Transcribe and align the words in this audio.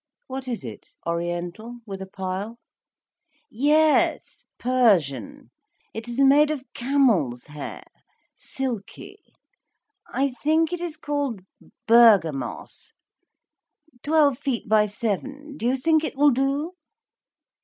"What 0.25 0.47
is 0.47 0.63
it? 0.63 0.87
Oriental? 1.05 1.77
With 1.85 2.01
a 2.01 2.07
pile?" 2.07 2.57
"Yes. 3.51 4.47
Persian! 4.57 5.51
It 5.93 6.07
is 6.07 6.19
made 6.19 6.49
of 6.49 6.63
camel's 6.73 7.45
hair, 7.45 7.83
silky. 8.35 9.21
I 10.11 10.31
think 10.31 10.73
it 10.73 10.81
is 10.81 10.97
called 10.97 11.41
Bergamos—twelve 11.85 14.39
feet 14.39 14.67
by 14.67 14.87
seven—. 14.87 15.55
Do 15.55 15.67
you 15.67 15.75
think 15.77 16.03
it 16.03 16.15
will 16.17 16.31
do?" 16.31 16.71